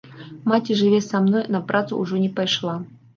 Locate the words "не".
2.23-2.31